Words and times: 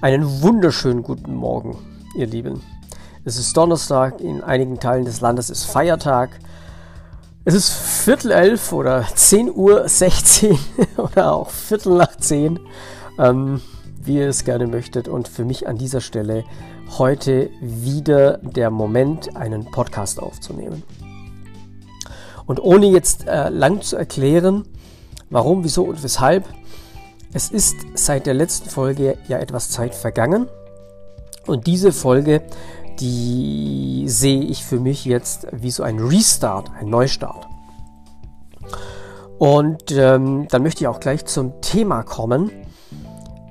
Einen 0.00 0.42
wunderschönen 0.42 1.02
guten 1.02 1.34
Morgen, 1.34 1.76
ihr 2.14 2.28
Lieben. 2.28 2.62
Es 3.24 3.36
ist 3.36 3.56
Donnerstag, 3.56 4.20
in 4.20 4.44
einigen 4.44 4.78
Teilen 4.78 5.04
des 5.04 5.20
Landes 5.20 5.50
ist 5.50 5.64
Feiertag. 5.64 6.38
Es 7.44 7.52
ist 7.52 7.72
Viertel 7.72 8.30
elf 8.30 8.72
oder 8.72 9.04
10 9.12 9.52
Uhr 9.52 9.88
16 9.88 10.56
oder 10.98 11.32
auch 11.32 11.50
Viertel 11.50 11.96
nach 11.96 12.16
10, 12.16 12.60
ähm, 13.18 13.60
wie 14.00 14.18
ihr 14.18 14.28
es 14.28 14.44
gerne 14.44 14.68
möchtet. 14.68 15.08
Und 15.08 15.26
für 15.26 15.44
mich 15.44 15.66
an 15.66 15.78
dieser 15.78 16.00
Stelle 16.00 16.44
heute 16.96 17.50
wieder 17.60 18.38
der 18.38 18.70
Moment, 18.70 19.34
einen 19.34 19.64
Podcast 19.64 20.22
aufzunehmen. 20.22 20.84
Und 22.46 22.62
ohne 22.62 22.86
jetzt 22.86 23.26
äh, 23.26 23.48
lang 23.48 23.80
zu 23.80 23.96
erklären, 23.96 24.64
warum, 25.28 25.64
wieso 25.64 25.82
und 25.86 26.04
weshalb, 26.04 26.44
es 27.32 27.50
ist 27.50 27.76
seit 27.94 28.26
der 28.26 28.34
letzten 28.34 28.70
Folge 28.70 29.18
ja 29.28 29.38
etwas 29.38 29.70
Zeit 29.70 29.94
vergangen 29.94 30.48
und 31.46 31.66
diese 31.66 31.92
Folge, 31.92 32.42
die 33.00 34.04
sehe 34.06 34.42
ich 34.42 34.64
für 34.64 34.80
mich 34.80 35.04
jetzt 35.04 35.46
wie 35.52 35.70
so 35.70 35.82
ein 35.82 35.98
Restart, 35.98 36.70
ein 36.78 36.88
Neustart. 36.88 37.46
Und 39.38 39.92
ähm, 39.92 40.48
dann 40.48 40.62
möchte 40.62 40.82
ich 40.82 40.88
auch 40.88 41.00
gleich 41.00 41.24
zum 41.26 41.60
Thema 41.60 42.02
kommen. 42.02 42.50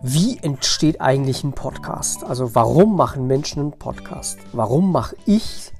Wie 0.03 0.37
entsteht 0.37 0.99
eigentlich 0.99 1.43
ein 1.43 1.53
Podcast? 1.53 2.23
Also 2.23 2.55
warum 2.55 2.95
machen 2.95 3.25
Menschen 3.25 3.61
einen 3.61 3.71
Podcast? 3.71 4.37
Warum 4.51 4.91
mache 4.91 5.15
ich, 5.25 5.71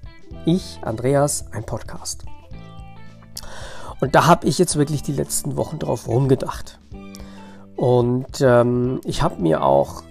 ich, 0.46 0.80
Andreas, 0.82 1.52
einen 1.52 1.66
Podcast? 1.66 2.24
Und 4.00 4.16
da 4.16 4.28
habe 4.28 4.48
ich 4.48 4.58
jetzt 4.60 4.76
wirklich 4.76 5.04
die 5.04 5.14
letzten 5.14 5.58
Wochen 5.58 5.78
drauf 5.78 6.08
rumgedacht. 6.08 6.80
Und 7.78 8.42
ähm, 8.42 9.00
ich 9.06 9.22
habe 9.22 9.42
mir 9.42 9.64
auch 9.64 10.02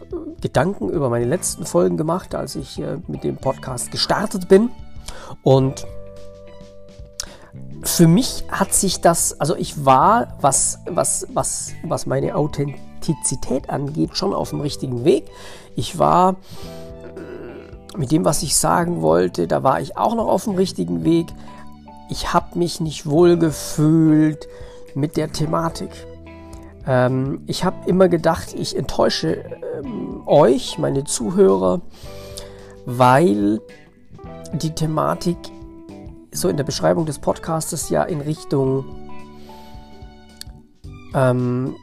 Gedanken 0.40 0.88
über 0.88 1.10
meine 1.10 1.24
letzten 1.24 1.66
Folgen 1.66 1.96
gemacht, 1.96 2.34
als 2.34 2.54
ich 2.54 2.80
äh, 2.80 2.98
mit 3.08 3.24
dem 3.24 3.36
Podcast 3.36 3.90
gestartet 3.90 4.48
bin. 4.48 4.70
Und 5.42 5.84
für 7.82 8.06
mich 8.06 8.44
hat 8.50 8.72
sich 8.72 9.00
das, 9.00 9.40
also 9.40 9.56
ich 9.56 9.84
war, 9.84 10.36
was, 10.40 10.78
was, 10.88 11.26
was, 11.34 11.72
was 11.82 12.06
meine 12.06 12.36
Authentizität 12.36 13.68
angeht, 13.68 14.16
schon 14.16 14.32
auf 14.32 14.50
dem 14.50 14.60
richtigen 14.60 15.04
Weg. 15.04 15.24
Ich 15.74 15.98
war 15.98 16.36
äh, 17.16 17.96
mit 17.98 18.12
dem, 18.12 18.24
was 18.24 18.44
ich 18.44 18.54
sagen 18.56 19.02
wollte, 19.02 19.48
da 19.48 19.64
war 19.64 19.80
ich 19.80 19.96
auch 19.96 20.14
noch 20.14 20.28
auf 20.28 20.44
dem 20.44 20.54
richtigen 20.54 21.02
Weg. 21.04 21.26
Ich 22.10 22.32
habe 22.32 22.56
mich 22.58 22.80
nicht 22.80 23.06
wohl 23.06 23.36
gefühlt 23.36 24.46
mit 24.94 25.16
der 25.16 25.32
Thematik. 25.32 25.90
Ähm, 26.86 27.42
ich 27.46 27.64
habe 27.64 27.88
immer 27.88 28.08
gedacht, 28.08 28.54
ich 28.54 28.76
enttäusche 28.76 29.44
ähm, 29.78 30.22
euch, 30.26 30.78
meine 30.78 31.04
Zuhörer, 31.04 31.80
weil 32.84 33.60
die 34.52 34.70
Thematik 34.70 35.36
so 36.32 36.48
in 36.48 36.56
der 36.56 36.64
Beschreibung 36.64 37.06
des 37.06 37.18
Podcastes 37.18 37.88
ja 37.88 38.02
in 38.04 38.20
Richtung 38.20 38.84
ähm, 41.14 41.74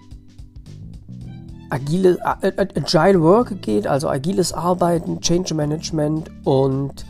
agile, 1.69 2.17
Agile 2.23 3.21
Work 3.21 3.61
geht, 3.61 3.87
also 3.87 4.07
agiles 4.07 4.53
Arbeiten, 4.53 5.19
Change 5.21 5.53
Management 5.55 6.29
und 6.43 7.05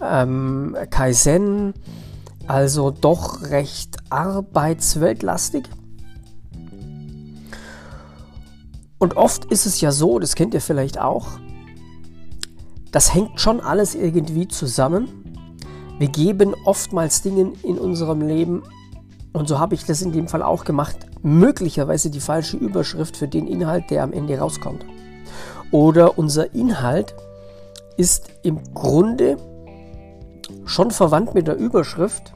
ähm, 0.00 0.76
Kaizen, 0.90 1.72
also 2.46 2.90
doch 2.90 3.50
recht 3.50 3.96
arbeitsweltlastig. 4.10 5.64
Und 9.02 9.16
oft 9.16 9.46
ist 9.46 9.66
es 9.66 9.80
ja 9.80 9.90
so, 9.90 10.20
das 10.20 10.36
kennt 10.36 10.54
ihr 10.54 10.60
vielleicht 10.60 11.00
auch, 11.00 11.26
das 12.92 13.12
hängt 13.12 13.40
schon 13.40 13.60
alles 13.60 13.96
irgendwie 13.96 14.46
zusammen. 14.46 15.08
Wir 15.98 16.06
geben 16.06 16.54
oftmals 16.64 17.20
Dingen 17.20 17.54
in 17.64 17.78
unserem 17.78 18.20
Leben, 18.20 18.62
und 19.32 19.48
so 19.48 19.58
habe 19.58 19.74
ich 19.74 19.84
das 19.84 20.02
in 20.02 20.12
dem 20.12 20.28
Fall 20.28 20.40
auch 20.40 20.62
gemacht, 20.62 20.98
möglicherweise 21.20 22.10
die 22.10 22.20
falsche 22.20 22.56
Überschrift 22.56 23.16
für 23.16 23.26
den 23.26 23.48
Inhalt, 23.48 23.90
der 23.90 24.04
am 24.04 24.12
Ende 24.12 24.38
rauskommt. 24.38 24.86
Oder 25.72 26.16
unser 26.16 26.54
Inhalt 26.54 27.12
ist 27.96 28.30
im 28.44 28.62
Grunde 28.72 29.36
schon 30.64 30.92
verwandt 30.92 31.34
mit 31.34 31.48
der 31.48 31.56
Überschrift, 31.56 32.34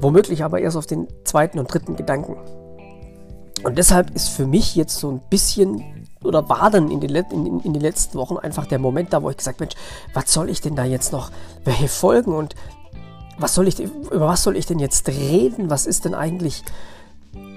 womöglich 0.00 0.42
aber 0.42 0.58
erst 0.58 0.76
auf 0.76 0.86
den 0.86 1.06
zweiten 1.22 1.60
und 1.60 1.72
dritten 1.72 1.94
Gedanken. 1.94 2.34
Und 3.62 3.76
deshalb 3.76 4.10
ist 4.14 4.28
für 4.28 4.46
mich 4.46 4.74
jetzt 4.74 4.98
so 4.98 5.10
ein 5.10 5.20
bisschen 5.28 5.84
oder 6.22 6.48
war 6.48 6.70
dann 6.70 6.90
in 6.90 7.00
den, 7.00 7.14
in, 7.14 7.60
in 7.60 7.72
den 7.72 7.82
letzten 7.82 8.18
Wochen 8.18 8.36
einfach 8.36 8.66
der 8.66 8.78
Moment 8.78 9.12
da, 9.12 9.22
wo 9.22 9.30
ich 9.30 9.36
gesagt 9.36 9.60
Mensch, 9.60 9.74
was 10.12 10.32
soll 10.32 10.50
ich 10.50 10.60
denn 10.60 10.76
da 10.76 10.84
jetzt 10.84 11.12
noch, 11.12 11.30
welche 11.64 11.88
Folgen 11.88 12.34
und 12.34 12.54
was 13.38 13.54
soll 13.54 13.68
ich, 13.68 13.80
über 13.80 14.28
was 14.28 14.42
soll 14.42 14.56
ich 14.56 14.66
denn 14.66 14.78
jetzt 14.78 15.08
reden? 15.08 15.70
Was 15.70 15.86
ist 15.86 16.04
denn 16.04 16.14
eigentlich, 16.14 16.62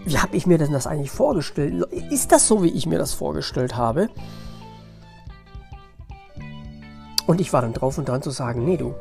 wie 0.05 0.17
habe 0.17 0.35
ich 0.37 0.47
mir 0.47 0.57
denn 0.57 0.71
das 0.71 0.87
eigentlich 0.87 1.11
vorgestellt? 1.11 1.83
Ist 2.09 2.31
das 2.31 2.47
so, 2.47 2.63
wie 2.63 2.69
ich 2.69 2.85
mir 2.85 2.99
das 2.99 3.13
vorgestellt 3.13 3.75
habe? 3.75 4.09
Und 7.27 7.41
ich 7.41 7.51
war 7.51 7.61
dann 7.61 7.73
drauf 7.73 7.97
und 7.97 8.07
dran 8.07 8.21
zu 8.21 8.31
sagen, 8.31 8.63
nee 8.63 8.77
du, 8.77 8.93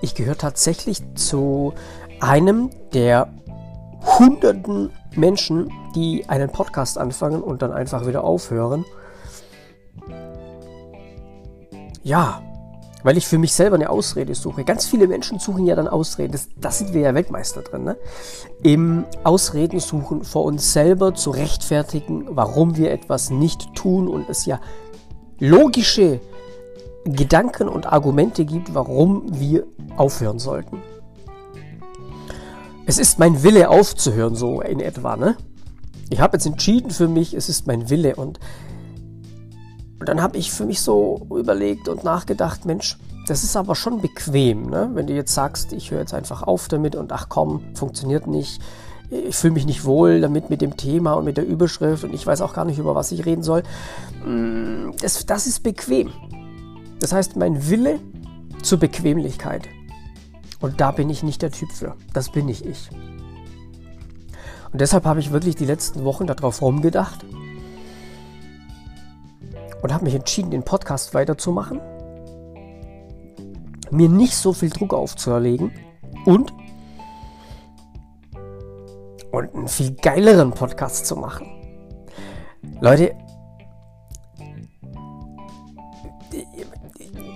ich 0.00 0.14
gehöre 0.14 0.38
tatsächlich 0.38 1.02
zu 1.14 1.74
einem 2.20 2.70
der 2.94 3.32
hunderten 4.18 4.90
Menschen, 5.14 5.70
die 5.94 6.28
einen 6.28 6.50
Podcast 6.50 6.98
anfangen 6.98 7.42
und 7.42 7.62
dann 7.62 7.72
einfach 7.72 8.06
wieder 8.06 8.24
aufhören. 8.24 8.84
Ja, 12.02 12.42
weil 13.02 13.16
ich 13.16 13.26
für 13.26 13.38
mich 13.38 13.52
selber 13.52 13.76
eine 13.76 13.90
Ausrede 13.90 14.34
suche. 14.34 14.64
Ganz 14.64 14.86
viele 14.86 15.06
Menschen 15.06 15.38
suchen 15.38 15.66
ja 15.66 15.74
dann 15.74 15.88
Ausreden. 15.88 16.32
Das, 16.32 16.48
das 16.56 16.78
sind 16.78 16.94
wir 16.94 17.02
ja 17.02 17.14
Weltmeister 17.14 17.62
drin. 17.62 17.84
Ne? 17.84 17.96
Im 18.62 19.04
Ausreden 19.24 19.80
suchen 19.80 20.24
vor 20.24 20.44
uns 20.44 20.72
selber 20.72 21.14
zu 21.14 21.30
rechtfertigen, 21.30 22.26
warum 22.30 22.76
wir 22.76 22.90
etwas 22.90 23.30
nicht 23.30 23.74
tun 23.74 24.08
und 24.08 24.28
es 24.28 24.46
ja 24.46 24.60
logische 25.38 26.20
Gedanken 27.04 27.68
und 27.68 27.86
Argumente 27.86 28.44
gibt, 28.44 28.74
warum 28.74 29.24
wir 29.38 29.64
aufhören 29.96 30.38
sollten. 30.38 30.80
Es 32.86 32.98
ist 32.98 33.18
mein 33.18 33.42
Wille 33.42 33.68
aufzuhören, 33.68 34.34
so 34.34 34.60
in 34.60 34.80
etwa, 34.80 35.16
ne? 35.16 35.36
Ich 36.12 36.20
habe 36.20 36.36
jetzt 36.36 36.44
entschieden 36.44 36.90
für 36.90 37.08
mich, 37.08 37.32
es 37.32 37.48
ist 37.48 37.66
mein 37.66 37.88
Wille 37.88 38.16
und, 38.16 38.38
und 39.98 40.06
dann 40.06 40.20
habe 40.20 40.36
ich 40.36 40.52
für 40.52 40.66
mich 40.66 40.82
so 40.82 41.26
überlegt 41.30 41.88
und 41.88 42.04
nachgedacht, 42.04 42.66
Mensch, 42.66 42.98
das 43.28 43.44
ist 43.44 43.56
aber 43.56 43.74
schon 43.74 44.02
bequem, 44.02 44.68
ne? 44.68 44.90
Wenn 44.92 45.06
du 45.06 45.14
jetzt 45.14 45.32
sagst, 45.32 45.72
ich 45.72 45.90
höre 45.90 46.00
jetzt 46.00 46.12
einfach 46.12 46.42
auf 46.42 46.68
damit 46.68 46.96
und 46.96 47.12
ach 47.12 47.30
komm, 47.30 47.62
funktioniert 47.74 48.26
nicht, 48.26 48.60
ich 49.08 49.34
fühle 49.34 49.54
mich 49.54 49.64
nicht 49.64 49.86
wohl 49.86 50.20
damit 50.20 50.50
mit 50.50 50.60
dem 50.60 50.76
Thema 50.76 51.14
und 51.14 51.24
mit 51.24 51.38
der 51.38 51.46
Überschrift 51.46 52.04
und 52.04 52.12
ich 52.12 52.26
weiß 52.26 52.42
auch 52.42 52.52
gar 52.52 52.66
nicht, 52.66 52.78
über 52.78 52.94
was 52.94 53.10
ich 53.10 53.24
reden 53.24 53.42
soll. 53.42 53.62
Mm, 54.22 54.90
das, 55.00 55.24
das 55.24 55.46
ist 55.46 55.62
bequem. 55.62 56.12
Das 57.00 57.14
heißt, 57.14 57.36
mein 57.36 57.70
Wille 57.70 58.00
zur 58.62 58.78
Bequemlichkeit. 58.78 59.66
Und 60.60 60.78
da 60.82 60.90
bin 60.90 61.08
ich 61.08 61.22
nicht 61.22 61.40
der 61.40 61.52
Typ 61.52 61.72
für. 61.72 61.96
Das 62.12 62.30
bin 62.30 62.44
nicht 62.46 62.66
ich. 62.66 62.90
Und 64.72 64.80
deshalb 64.80 65.04
habe 65.04 65.20
ich 65.20 65.32
wirklich 65.32 65.54
die 65.54 65.66
letzten 65.66 66.04
Wochen 66.04 66.26
darauf 66.26 66.62
rumgedacht 66.62 67.24
und 69.82 69.92
habe 69.92 70.04
mich 70.04 70.14
entschieden, 70.14 70.50
den 70.50 70.62
Podcast 70.62 71.12
weiterzumachen, 71.12 71.80
mir 73.90 74.08
nicht 74.08 74.34
so 74.34 74.52
viel 74.52 74.70
Druck 74.70 74.94
aufzuerlegen 74.94 75.72
und 76.24 76.52
und 79.32 79.54
einen 79.54 79.68
viel 79.68 79.94
geileren 79.94 80.52
Podcast 80.52 81.06
zu 81.06 81.16
machen. 81.16 81.46
Leute, 82.80 83.14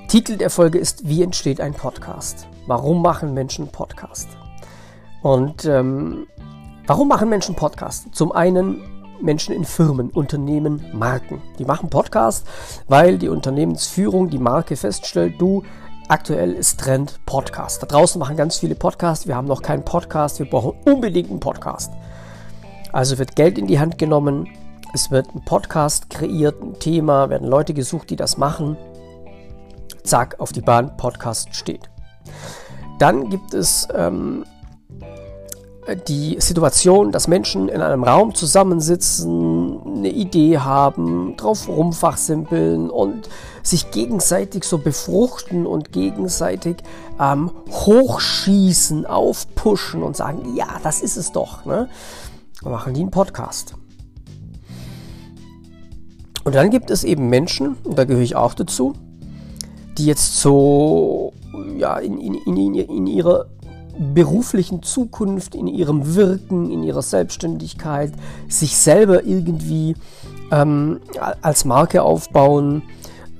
Titel 0.08 0.36
der 0.36 0.50
Folge 0.50 0.78
ist 0.78 1.08
Wie 1.08 1.22
entsteht 1.22 1.60
ein 1.60 1.74
Podcast? 1.74 2.46
Warum 2.66 3.02
machen 3.02 3.34
Menschen 3.34 3.68
Podcast? 3.68 4.28
Und 5.22 5.64
ähm, 5.64 6.26
warum 6.86 7.08
machen 7.08 7.28
Menschen 7.28 7.54
Podcast? 7.54 8.14
Zum 8.14 8.32
einen 8.32 8.80
Menschen 9.20 9.54
in 9.54 9.64
Firmen, 9.64 10.10
Unternehmen, 10.10 10.84
Marken. 10.92 11.42
Die 11.58 11.64
machen 11.64 11.90
Podcast, 11.90 12.46
weil 12.86 13.18
die 13.18 13.28
Unternehmensführung, 13.28 14.30
die 14.30 14.38
Marke 14.38 14.76
feststellt, 14.76 15.40
du, 15.40 15.64
aktuell 16.08 16.52
ist 16.52 16.78
Trend 16.78 17.18
Podcast. 17.26 17.82
Da 17.82 17.86
draußen 17.86 18.18
machen 18.18 18.36
ganz 18.36 18.58
viele 18.58 18.74
Podcasts, 18.74 19.26
wir 19.26 19.34
haben 19.34 19.48
noch 19.48 19.62
keinen 19.62 19.84
Podcast, 19.84 20.38
wir 20.38 20.48
brauchen 20.48 20.74
unbedingt 20.84 21.30
einen 21.30 21.40
Podcast. 21.40 21.92
Also 22.92 23.18
wird 23.18 23.36
Geld 23.36 23.58
in 23.58 23.66
die 23.66 23.80
Hand 23.80 23.98
genommen, 23.98 24.48
es 24.94 25.10
wird 25.10 25.34
ein 25.34 25.44
Podcast 25.44 26.08
kreiert, 26.08 26.62
ein 26.62 26.78
Thema, 26.78 27.30
werden 27.30 27.48
Leute 27.48 27.74
gesucht, 27.74 28.10
die 28.10 28.16
das 28.16 28.38
machen. 28.38 28.76
Zack, 30.04 30.36
auf 30.38 30.52
die 30.52 30.60
Bahn, 30.60 30.96
Podcast 30.96 31.54
steht. 31.54 31.90
Dann 32.98 33.28
gibt 33.28 33.52
es 33.52 33.88
ähm, 33.94 34.44
die 35.94 36.36
Situation, 36.40 37.12
dass 37.12 37.28
Menschen 37.28 37.68
in 37.68 37.80
einem 37.80 38.02
Raum 38.02 38.34
zusammensitzen, 38.34 39.80
eine 39.86 40.10
Idee 40.10 40.58
haben, 40.58 41.36
drauf 41.36 41.68
rumfachsimpeln 41.68 42.90
und 42.90 43.28
sich 43.62 43.90
gegenseitig 43.92 44.64
so 44.64 44.78
befruchten 44.78 45.66
und 45.66 45.92
gegenseitig 45.92 46.78
ähm, 47.20 47.50
hochschießen, 47.70 49.06
aufpushen 49.06 50.02
und 50.02 50.16
sagen, 50.16 50.56
ja, 50.56 50.66
das 50.82 51.00
ist 51.00 51.16
es 51.16 51.30
doch. 51.30 51.64
Ne? 51.64 51.88
Und 52.62 52.72
machen 52.72 52.94
die 52.94 53.00
einen 53.00 53.10
Podcast. 53.10 53.74
Und 56.44 56.54
dann 56.54 56.70
gibt 56.70 56.90
es 56.90 57.04
eben 57.04 57.28
Menschen, 57.28 57.76
und 57.84 57.98
da 57.98 58.04
gehöre 58.04 58.22
ich 58.22 58.36
auch 58.36 58.54
dazu, 58.54 58.94
die 59.98 60.06
jetzt 60.06 60.36
so 60.36 61.32
ja, 61.76 61.98
in, 61.98 62.18
in, 62.18 62.34
in, 62.34 62.74
in 62.74 63.06
ihrer 63.06 63.46
beruflichen 63.98 64.82
Zukunft, 64.82 65.54
in 65.54 65.66
ihrem 65.66 66.14
Wirken, 66.14 66.70
in 66.70 66.82
ihrer 66.82 67.02
Selbstständigkeit, 67.02 68.12
sich 68.48 68.76
selber 68.76 69.24
irgendwie 69.24 69.94
ähm, 70.50 71.00
als 71.42 71.64
Marke 71.64 72.02
aufbauen, 72.02 72.82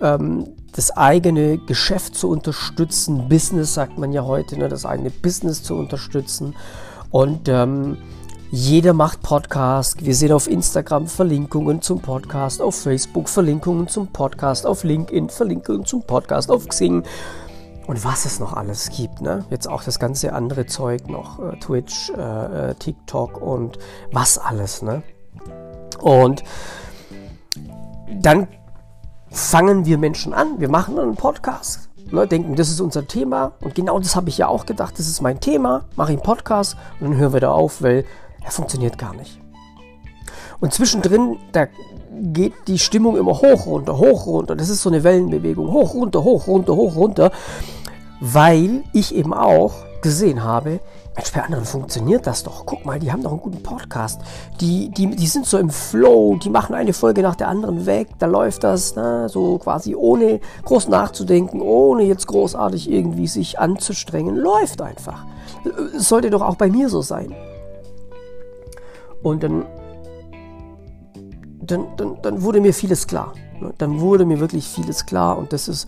ähm, 0.01 0.47
das 0.73 0.95
eigene 0.95 1.59
Geschäft 1.59 2.17
zu 2.17 2.29
unterstützen, 2.29 3.29
Business 3.29 3.75
sagt 3.75 3.99
man 3.99 4.13
ja 4.13 4.25
heute, 4.25 4.59
ne, 4.59 4.69
das 4.69 4.85
eigene 4.85 5.11
Business 5.11 5.63
zu 5.63 5.75
unterstützen. 5.75 6.55
Und 7.11 7.49
ähm, 7.49 7.97
jeder 8.51 8.93
macht 8.93 9.23
Podcast. 9.23 10.05
Wir 10.05 10.15
sehen 10.15 10.33
auf 10.33 10.49
Instagram 10.49 11.07
Verlinkungen 11.07 11.83
zum 11.83 12.01
Podcast, 12.01 12.61
auf 12.61 12.77
Facebook 12.77 13.29
Verlinkungen 13.29 13.89
zum 13.89 14.09
Podcast, 14.09 14.67
auf 14.67 14.85
LinkedIn 14.85 15.31
Verlinkungen 15.31 15.85
zum 15.85 16.03
Podcast, 16.03 16.51
auf 16.51 16.69
Xing 16.69 17.03
und 17.87 18.05
was 18.05 18.25
es 18.25 18.41
noch 18.41 18.53
alles 18.53 18.91
gibt. 18.91 19.21
Ne? 19.21 19.45
Jetzt 19.51 19.69
auch 19.69 19.83
das 19.83 19.99
ganze 19.99 20.33
andere 20.33 20.67
Zeug 20.67 21.09
noch, 21.09 21.39
äh, 21.39 21.59
Twitch, 21.59 22.11
äh, 22.11 22.71
äh, 22.71 22.75
TikTok 22.75 23.41
und 23.41 23.79
was 24.13 24.39
alles. 24.39 24.83
Ne? 24.83 25.03
Und 26.01 26.43
dann 28.21 28.49
fangen 29.31 29.85
wir 29.85 29.99
Menschen 29.99 30.33
an, 30.33 30.59
wir 30.61 30.69
machen 30.69 30.99
einen 30.99 31.17
Podcast, 31.17 31.91
ne, 32.11 32.27
denken, 32.27 32.57
das 32.57 32.71
ist 32.71 32.81
unser 32.81 33.07
Thema 33.07 33.53
und 33.61 33.75
genau 33.75 33.99
das 33.99 34.17
habe 34.17 34.29
ich 34.29 34.39
ja 34.39 34.49
auch 34.49 34.67
gedacht, 34.67 34.99
das 34.99 35.09
ist 35.09 35.21
mein 35.21 35.41
Thema, 35.41 35.85
mache 35.97 36.13
ich 36.13 36.19
einen 36.19 36.25
Podcast 36.25 36.77
und 37.01 37.11
dann 37.11 37.19
hören 37.19 37.33
wir 37.33 37.41
da 37.41 37.51
auf, 37.51 37.83
weil 37.83 38.05
er 38.43 38.51
funktioniert 38.51 38.99
gar 38.99 39.15
nicht. 39.15 39.41
Und 40.61 40.73
zwischendrin, 40.73 41.37
da 41.53 41.67
geht 42.21 42.53
die 42.67 42.79
Stimmung 42.79 43.17
immer 43.17 43.41
hoch, 43.41 43.67
runter, 43.67 43.99
hoch, 43.99 44.27
runter. 44.27 44.57
Das 44.57 44.69
ist 44.69 44.83
so 44.83 44.91
eine 44.91 45.05
Wellenbewegung. 45.05 45.73
Hoch, 45.73 45.95
runter, 45.95 46.23
hoch, 46.25 46.47
runter, 46.47 46.75
hoch, 46.75 46.97
runter 46.97 47.31
weil 48.21 48.85
ich 48.93 49.15
eben 49.15 49.35
auch 49.35 49.75
gesehen 50.03 50.43
habe, 50.43 50.81
Mensch, 51.17 51.33
bei 51.33 51.43
anderen 51.43 51.65
funktioniert 51.65 52.27
das 52.27 52.43
doch. 52.43 52.67
Guck 52.67 52.85
mal, 52.85 52.99
die 52.99 53.11
haben 53.11 53.23
doch 53.23 53.31
einen 53.31 53.41
guten 53.41 53.63
Podcast. 53.63 54.21
Die, 54.61 54.91
die, 54.91 55.17
die 55.17 55.27
sind 55.27 55.47
so 55.47 55.57
im 55.57 55.71
Flow, 55.71 56.37
die 56.37 56.51
machen 56.51 56.75
eine 56.75 56.93
Folge 56.93 57.23
nach 57.23 57.37
der 57.37 57.49
anderen 57.49 57.87
weg. 57.87 58.09
Da 58.19 58.27
läuft 58.27 58.65
das 58.65 58.97
ne, 58.97 59.29
so 59.31 59.57
quasi 59.59 59.95
ohne 59.95 60.41
groß 60.65 60.89
nachzudenken, 60.89 61.63
ohne 61.63 62.03
jetzt 62.03 62.27
großartig 62.27 62.91
irgendwie 62.91 63.27
sich 63.29 63.59
anzustrengen. 63.59 64.37
Läuft 64.37 64.83
einfach. 64.83 65.25
Sollte 65.97 66.29
doch 66.29 66.43
auch 66.43 66.57
bei 66.57 66.69
mir 66.69 66.91
so 66.91 67.01
sein. 67.01 67.35
Und 69.23 69.43
dann, 69.43 69.65
dann, 71.67 71.87
dann, 71.97 72.17
dann 72.23 72.43
wurde 72.43 72.61
mir 72.61 72.75
vieles 72.75 73.07
klar. 73.07 73.35
Dann 73.79 74.01
wurde 74.01 74.25
mir 74.27 74.41
wirklich 74.41 74.69
vieles 74.69 75.07
klar. 75.07 75.39
Und 75.39 75.53
das 75.53 75.69
ist 75.69 75.87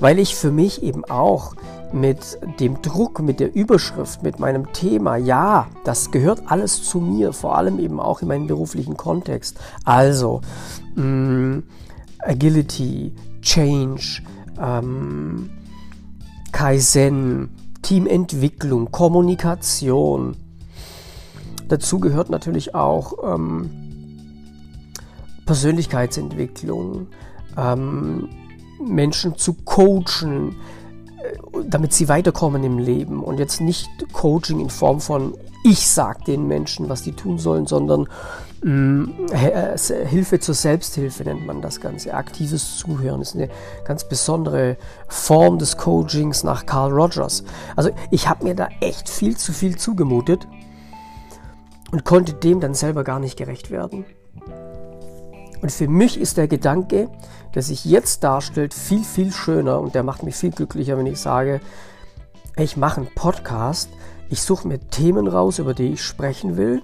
weil 0.00 0.18
ich 0.18 0.34
für 0.36 0.50
mich 0.50 0.82
eben 0.82 1.04
auch 1.04 1.54
mit 1.92 2.38
dem 2.60 2.82
Druck, 2.82 3.20
mit 3.20 3.40
der 3.40 3.54
Überschrift, 3.54 4.22
mit 4.22 4.38
meinem 4.38 4.72
Thema, 4.72 5.16
ja, 5.16 5.68
das 5.84 6.10
gehört 6.10 6.42
alles 6.46 6.84
zu 6.84 7.00
mir, 7.00 7.32
vor 7.32 7.56
allem 7.56 7.78
eben 7.78 7.98
auch 7.98 8.20
in 8.20 8.28
meinem 8.28 8.46
beruflichen 8.46 8.96
Kontext. 8.96 9.58
Also 9.84 10.42
mh, 10.94 11.04
mm, 11.04 11.62
Agility, 12.20 13.12
Change, 13.40 14.22
ähm, 14.60 15.50
Kaizen, 16.52 17.50
Teamentwicklung, 17.82 18.90
Kommunikation. 18.90 20.36
Dazu 21.68 22.00
gehört 22.00 22.28
natürlich 22.28 22.74
auch 22.74 23.34
ähm, 23.34 23.87
Persönlichkeitsentwicklung, 25.48 27.06
ähm, 27.56 28.28
Menschen 28.84 29.38
zu 29.38 29.54
coachen, 29.54 30.56
äh, 31.22 31.38
damit 31.66 31.94
sie 31.94 32.10
weiterkommen 32.10 32.62
im 32.64 32.78
Leben 32.78 33.24
und 33.24 33.38
jetzt 33.38 33.62
nicht 33.62 33.88
Coaching 34.12 34.60
in 34.60 34.68
Form 34.68 35.00
von 35.00 35.32
ich 35.64 35.88
sag 35.88 36.26
den 36.26 36.46
Menschen, 36.46 36.90
was 36.90 37.02
die 37.02 37.12
tun 37.12 37.38
sollen, 37.38 37.66
sondern 37.66 38.08
mm, 38.62 39.04
äh, 39.32 39.78
Hilfe 40.06 40.38
zur 40.38 40.54
Selbsthilfe 40.54 41.24
nennt 41.24 41.46
man 41.46 41.62
das 41.62 41.80
Ganze. 41.80 42.12
Aktives 42.12 42.76
Zuhören 42.76 43.22
ist 43.22 43.34
eine 43.34 43.48
ganz 43.86 44.06
besondere 44.06 44.76
Form 45.08 45.58
des 45.58 45.78
Coachings 45.78 46.44
nach 46.44 46.66
Carl 46.66 46.92
Rogers. 46.92 47.42
Also 47.74 47.88
ich 48.10 48.28
habe 48.28 48.44
mir 48.44 48.54
da 48.54 48.68
echt 48.82 49.08
viel 49.08 49.34
zu 49.34 49.54
viel 49.54 49.78
zugemutet 49.78 50.46
und 51.90 52.04
konnte 52.04 52.34
dem 52.34 52.60
dann 52.60 52.74
selber 52.74 53.02
gar 53.02 53.18
nicht 53.18 53.38
gerecht 53.38 53.70
werden. 53.70 54.04
Und 55.60 55.72
für 55.72 55.88
mich 55.88 56.18
ist 56.18 56.36
der 56.36 56.48
Gedanke, 56.48 57.08
der 57.54 57.62
sich 57.62 57.84
jetzt 57.84 58.22
darstellt, 58.22 58.74
viel, 58.74 59.04
viel 59.04 59.32
schöner 59.32 59.80
und 59.80 59.94
der 59.94 60.02
macht 60.02 60.22
mich 60.22 60.36
viel 60.36 60.50
glücklicher, 60.50 60.96
wenn 60.96 61.06
ich 61.06 61.20
sage, 61.20 61.60
ich 62.56 62.76
mache 62.76 63.00
einen 63.00 63.14
Podcast, 63.14 63.88
ich 64.30 64.42
suche 64.42 64.68
mir 64.68 64.78
Themen 64.78 65.26
raus, 65.26 65.58
über 65.58 65.74
die 65.74 65.92
ich 65.92 66.02
sprechen 66.02 66.56
will 66.56 66.82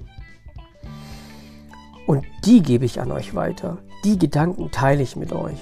und 2.06 2.24
die 2.44 2.62
gebe 2.62 2.84
ich 2.84 3.00
an 3.00 3.10
euch 3.12 3.34
weiter. 3.34 3.78
Die 4.04 4.18
Gedanken 4.18 4.70
teile 4.70 5.02
ich 5.02 5.16
mit 5.16 5.32
euch. 5.32 5.58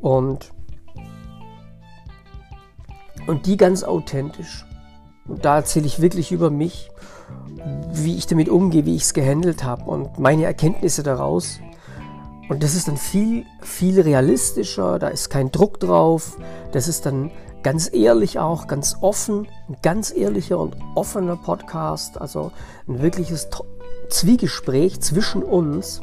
Und, 0.00 0.52
und 3.26 3.46
die 3.46 3.56
ganz 3.56 3.82
authentisch. 3.82 4.66
Und 5.26 5.44
da 5.44 5.56
erzähle 5.56 5.86
ich 5.86 6.00
wirklich 6.00 6.30
über 6.30 6.50
mich, 6.50 6.90
wie 7.92 8.16
ich 8.16 8.26
damit 8.26 8.48
umgehe, 8.48 8.84
wie 8.84 8.94
ich 8.94 9.02
es 9.02 9.14
gehandelt 9.14 9.64
habe 9.64 9.84
und 9.84 10.18
meine 10.18 10.44
Erkenntnisse 10.44 11.02
daraus. 11.02 11.58
Und 12.48 12.62
das 12.62 12.74
ist 12.74 12.88
dann 12.88 12.96
viel, 12.96 13.44
viel 13.60 14.00
realistischer, 14.00 14.98
da 14.98 15.08
ist 15.08 15.30
kein 15.30 15.50
Druck 15.50 15.80
drauf, 15.80 16.38
das 16.72 16.86
ist 16.86 17.04
dann 17.06 17.30
ganz 17.62 17.92
ehrlich 17.92 18.38
auch, 18.38 18.68
ganz 18.68 18.96
offen, 19.00 19.48
ein 19.68 19.76
ganz 19.82 20.14
ehrlicher 20.14 20.58
und 20.60 20.76
offener 20.94 21.36
Podcast, 21.36 22.20
also 22.20 22.52
ein 22.86 23.02
wirkliches 23.02 23.48
Zwiegespräch 24.08 25.00
zwischen 25.00 25.42
uns. 25.42 26.00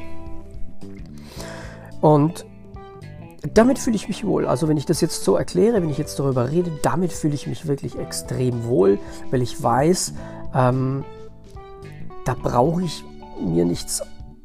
Und 2.02 2.44
damit 3.54 3.78
fühle 3.78 3.96
ich 3.96 4.08
mich 4.08 4.26
wohl. 4.26 4.46
Also 4.46 4.68
wenn 4.68 4.76
ich 4.76 4.84
das 4.84 5.00
jetzt 5.00 5.24
so 5.24 5.36
erkläre, 5.36 5.80
wenn 5.80 5.88
ich 5.88 5.96
jetzt 5.96 6.18
darüber 6.18 6.50
rede, 6.50 6.70
damit 6.82 7.12
fühle 7.12 7.34
ich 7.34 7.46
mich 7.46 7.66
wirklich 7.66 7.98
extrem 7.98 8.64
wohl, 8.64 8.98
weil 9.30 9.40
ich 9.40 9.62
weiß, 9.62 10.12
ähm, 10.54 11.04
da 12.26 12.34
brauche 12.34 12.82
ich 12.82 13.04
mir 13.42 13.64
nichts 13.64 14.02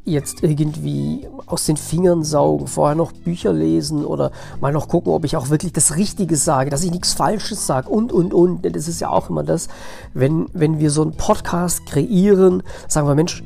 jetzt 0.09 0.43
irgendwie 0.43 1.27
aus 1.45 1.65
den 1.65 1.77
Fingern 1.77 2.23
saugen, 2.23 2.67
vorher 2.67 2.95
noch 2.95 3.11
Bücher 3.11 3.53
lesen 3.53 4.05
oder 4.05 4.31
mal 4.59 4.71
noch 4.71 4.87
gucken, 4.87 5.13
ob 5.13 5.25
ich 5.25 5.35
auch 5.37 5.49
wirklich 5.49 5.73
das 5.73 5.95
Richtige 5.95 6.35
sage, 6.35 6.69
dass 6.69 6.83
ich 6.83 6.91
nichts 6.91 7.13
Falsches 7.13 7.65
sage 7.65 7.89
und, 7.89 8.11
und, 8.11 8.33
und. 8.33 8.63
Das 8.63 8.87
ist 8.87 8.99
ja 8.99 9.09
auch 9.09 9.29
immer 9.29 9.43
das, 9.43 9.67
wenn, 10.13 10.47
wenn 10.53 10.79
wir 10.79 10.91
so 10.91 11.01
einen 11.01 11.13
Podcast 11.13 11.85
kreieren, 11.85 12.63
sagen 12.87 13.07
wir, 13.07 13.15
Mensch, 13.15 13.43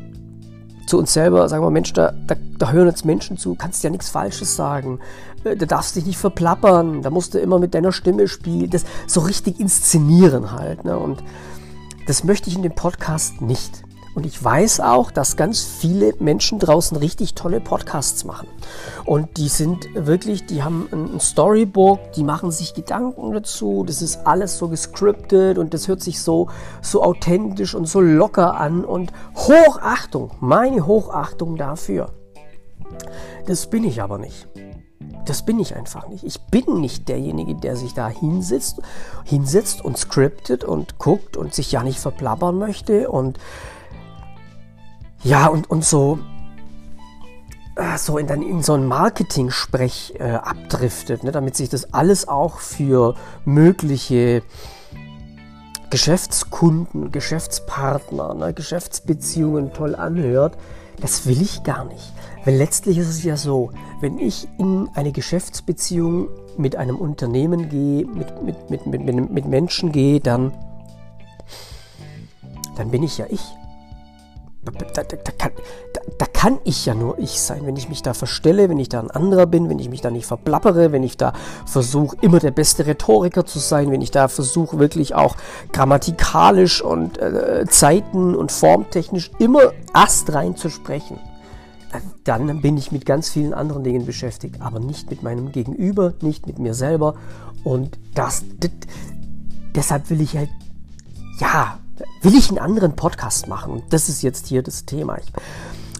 zu 0.86 0.98
uns 0.98 1.13
selber, 1.13 1.48
sagen 1.48 1.63
wir, 1.63 1.72
Mensch, 1.72 1.93
da, 1.93 2.13
da, 2.27 2.36
da 2.58 2.72
hören 2.72 2.88
jetzt 2.88 3.05
Menschen 3.05 3.38
zu, 3.38 3.55
kannst 3.55 3.84
ja 3.84 3.89
nichts 3.89 4.10
Falsches 4.10 4.55
sagen, 4.55 5.00
äh, 5.43 5.55
da 5.55 5.65
darfst 5.65 5.96
dich 5.96 6.05
nicht 6.05 6.17
verplappern, 6.17 7.01
da 7.01 7.10
musst 7.10 7.34
du 7.34 7.39
immer 7.39 7.60
mit 7.60 7.74
deiner 7.74 7.91
Stimme 7.91 8.27
spielen, 8.27 8.70
das 8.70 8.84
so 9.08 9.22
richtig 9.22 9.60
inszenieren 9.60 10.51
halt. 10.51 10.84
Ne? 10.84 10.98
Und 10.98 11.24
das 12.08 12.24
möchte 12.24 12.50
ich 12.50 12.55
in 12.55 12.63
dem 12.63 12.75
Podcast 12.75 13.41
nicht. 13.41 13.83
Und 14.15 14.25
ich 14.25 14.41
weiß 14.43 14.79
auch, 14.82 15.10
dass 15.10 15.38
ganz 15.38 15.62
viele 15.62 16.13
Menschen 16.20 16.60
draußen 16.60 16.96
richtig 16.98 17.34
tolle 17.34 17.60
Podcasts 17.60 18.25
machen. 18.25 18.48
Und 19.05 19.38
die 19.38 19.48
sind 19.48 19.88
wirklich, 19.96 20.46
die 20.46 20.63
haben 20.63 20.88
ein 20.91 21.20
Storybook, 21.20 22.12
die 22.13 22.24
machen 22.24 22.51
sich 22.51 22.74
Gedanken 22.74 23.34
dazu. 23.34 23.84
Das 23.86 24.01
ist 24.01 24.27
alles 24.27 24.58
so 24.58 24.67
gescriptet 24.67 25.58
und 25.58 25.74
das 25.74 25.88
hört 25.88 26.01
sich 26.01 26.22
so, 26.22 26.50
so 26.82 27.03
authentisch 27.03 27.74
und 27.74 27.88
so 27.88 28.01
locker 28.01 28.55
an. 28.55 28.86
Und 28.86 29.12
Hochachtung, 29.36 30.32
meine 30.39 30.86
Hochachtung 30.86 31.55
dafür. 31.55 32.12
Das 33.48 33.67
bin 33.67 33.84
ich 33.84 34.01
aber 34.01 34.20
nicht. 34.20 34.48
Das 35.25 35.46
bin 35.46 35.60
ich 35.60 35.75
einfach 35.75 36.08
nicht. 36.08 36.24
Ich 36.24 36.39
bin 36.41 36.82
nicht 36.82 37.08
derjenige, 37.08 37.55
der 37.55 37.75
sich 37.75 37.93
da 37.93 38.10
hinsetzt, 38.10 38.82
hinsetzt 39.24 39.84
und 39.84 39.98
scriptet 39.98 40.63
und 40.63 40.98
guckt 40.98 41.38
und 41.38 41.53
sich 41.53 41.72
ja 41.72 41.84
nicht 41.84 42.00
verplappern 42.00 42.58
möchte 42.58 43.10
und 43.10 43.39
ja, 45.24 45.48
und, 45.48 45.70
und 45.70 45.86
so, 45.86 46.20
äh, 47.75 47.98
so 47.98 48.18
in, 48.18 48.27
in 48.27 48.62
so 48.62 48.74
ein 48.74 48.86
Marketing-Sprech 48.86 50.15
äh, 50.20 50.24
abdriftet, 50.24 51.24
ne, 51.24 51.32
damit 51.32 51.56
sich 51.56 51.70
das 51.70 51.94
alles 51.94 52.27
auch 52.27 52.60
für 52.60 53.15
mögliche 53.46 54.44
Geschäftskunden, 55.89 57.12
Geschäftspartner, 57.12 58.34
ne, 58.34 58.53
Geschäftsbeziehungen 58.53 59.74
toll 59.74 59.96
anhört. 59.96 60.58
Das 61.00 61.25
will 61.25 61.42
ich 61.42 61.63
gar 61.63 61.86
nicht. 61.86 62.13
Weil 62.46 62.56
letztlich 62.56 62.98
ist 62.98 63.10
es 63.10 63.24
ja 63.24 63.38
so, 63.38 63.72
wenn 64.01 64.20
ich 64.20 64.48
in 64.58 64.89
eine 64.94 65.12
Geschäftsbeziehung 65.12 66.27
mit 66.58 66.75
einem 66.75 66.98
Unternehmen 66.98 67.70
gehe, 67.70 68.06
mit, 68.06 68.44
mit, 68.44 68.70
mit, 68.70 68.86
mit, 68.86 69.32
mit 69.32 69.46
Menschen 69.46 69.92
gehe, 69.92 70.20
dann, 70.20 70.51
dann 72.75 72.92
bin 72.92 73.01
ich 73.01 73.18
ja 73.18 73.25
ich. 73.30 73.42
Da, 74.65 74.72
da, 74.72 75.03
da, 75.03 75.32
kann, 75.38 75.51
da, 76.17 76.25
kann, 76.25 76.58
ich 76.63 76.86
ja 76.86 76.93
nur 76.93 77.20
ich 77.20 77.41
sein, 77.41 77.65
wenn 77.65 77.75
ich 77.75 77.89
mich 77.89 78.01
da 78.01 78.13
verstelle, 78.13 78.70
wenn 78.70 78.79
ich 78.79 78.88
da 78.88 79.01
ein 79.01 79.12
anderer 79.12 79.46
bin, 79.46 79.70
wenn 79.70 79.79
ich 79.79 79.89
mich 79.89 80.00
da 80.00 80.10
nicht 80.10 80.25
verplappere, 80.25 80.93
wenn 80.93 81.03
ich 81.03 81.17
da 81.17 81.34
versuche, 81.65 82.15
immer 82.22 82.39
der 82.39 82.51
beste 82.51 82.86
Rhetoriker 82.86 83.46
zu 83.46 83.60
sein, 83.60 83.91
wenn 83.91 84.01
ich 84.01 84.12
da 84.12 84.29
versuche, 84.29 84.79
wirklich 84.79 85.15
auch 85.15 85.36
grammatikalisch 85.74 86.82
und 86.82 87.17
äh, 87.17 87.65
zeiten- 87.67 88.36
und 88.36 88.51
formtechnisch 88.53 89.32
immer 89.38 89.74
astrein 89.91 90.55
zu 90.55 90.70
sprechen. 90.70 91.20
Dann 92.24 92.62
bin 92.62 92.77
ich 92.77 92.91
mit 92.91 93.05
ganz 93.05 93.29
vielen 93.29 93.53
anderen 93.53 93.84
Dingen 93.84 94.05
beschäftigt, 94.05 94.62
aber 94.62 94.79
nicht 94.79 95.10
mit 95.10 95.22
meinem 95.22 95.51
Gegenüber, 95.51 96.13
nicht 96.22 96.48
mit 96.48 96.58
mir 96.58 96.74
selber. 96.74 97.15
Und 97.63 98.00
das, 98.15 98.43
das 98.60 98.72
deshalb 99.75 100.10
will 100.10 100.22
ich 100.22 100.36
halt, 100.36 100.50
ja, 101.39 101.79
will 102.22 102.36
ich 102.36 102.50
einen 102.50 102.60
anderen 102.60 102.96
Podcast 102.96 103.48
machen. 103.48 103.84
Das 103.90 104.10
ist 104.10 104.22
jetzt 104.22 104.48
hier 104.48 104.64
das 104.64 104.86
Thema. 104.86 105.18
Ich, 105.18 105.32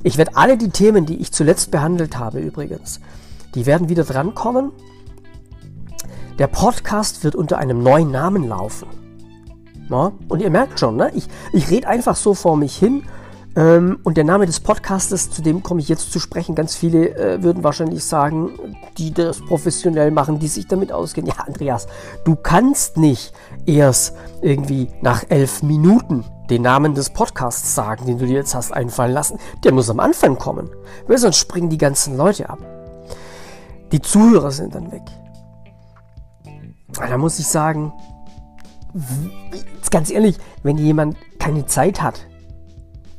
ich 0.04 0.18
werde 0.18 0.36
alle 0.36 0.58
die 0.58 0.70
Themen, 0.70 1.06
die 1.06 1.18
ich 1.18 1.32
zuletzt 1.32 1.72
behandelt 1.72 2.18
habe, 2.18 2.40
übrigens, 2.40 3.00
die 3.56 3.66
werden 3.66 3.90
wieder 3.90 4.04
drankommen. 4.04 4.72
Der 6.40 6.48
Podcast 6.48 7.24
wird 7.24 7.36
unter 7.36 7.58
einem 7.60 7.84
neuen 7.84 8.12
Namen 8.12 8.48
laufen. 8.48 8.88
Ja? 9.90 10.12
Und 10.28 10.42
ihr 10.42 10.50
merkt 10.50 10.80
schon, 10.80 10.96
ne? 10.96 11.12
ich, 11.14 11.28
ich 11.52 11.70
rede 11.70 11.88
einfach 11.88 12.16
so 12.16 12.34
vor 12.34 12.58
mich 12.58 12.76
hin 12.76 13.04
ähm, 13.56 14.00
und 14.04 14.18
der 14.18 14.24
Name 14.24 14.46
des 14.48 14.60
Podcastes, 14.60 15.30
zu 15.30 15.42
dem 15.44 15.62
komme 15.62 15.80
ich 15.80 15.88
jetzt 15.88 16.12
zu 16.12 16.20
sprechen. 16.20 16.56
Ganz 16.56 16.76
viele 16.76 17.16
äh, 17.16 17.44
würden 17.44 17.64
wahrscheinlich 17.64 18.04
sagen, 18.04 18.52
die 18.98 19.14
das 19.14 19.42
professionell 19.42 20.10
machen, 20.10 20.40
die 20.40 20.48
sich 20.48 20.68
damit 20.68 20.92
auskennen. 20.92 21.30
Ja, 21.30 21.44
Andreas, 21.46 21.88
du 22.26 22.36
kannst 22.36 22.98
nicht 22.98 23.34
erst 23.66 24.16
irgendwie 24.42 24.90
nach 25.02 25.24
elf 25.30 25.62
Minuten 25.62 26.26
den 26.50 26.64
Namen 26.64 26.96
des 26.96 27.12
Podcasts 27.12 27.76
sagen, 27.76 28.06
den 28.06 28.18
du 28.18 28.26
dir 28.26 28.38
jetzt 28.38 28.56
hast 28.56 28.74
einfallen 28.74 29.14
lassen. 29.14 29.38
Der 29.64 29.72
muss 29.72 29.90
am 29.90 30.00
Anfang 30.00 30.38
kommen, 30.38 30.70
weil 31.08 31.18
sonst 31.20 31.38
springen 31.38 31.70
die 31.70 31.78
ganzen 31.78 32.18
Leute 32.18 32.50
ab. 32.50 32.60
Die 33.92 34.02
Zuhörer 34.02 34.52
sind 34.52 34.74
dann 34.74 34.92
weg. 34.92 35.04
Da 36.98 37.18
muss 37.18 37.38
ich 37.40 37.48
sagen, 37.48 37.94
ganz 39.92 40.10
ehrlich, 40.10 40.38
wenn 40.64 40.78
jemand 40.78 41.18
keine 41.40 41.66
Zeit 41.68 42.02
hat, 42.02 42.26